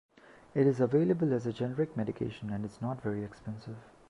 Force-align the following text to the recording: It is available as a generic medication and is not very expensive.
It 0.55 0.65
is 0.65 0.79
available 0.79 1.31
as 1.31 1.45
a 1.45 1.53
generic 1.53 1.95
medication 1.95 2.49
and 2.49 2.65
is 2.65 2.81
not 2.81 3.03
very 3.03 3.23
expensive. 3.23 3.77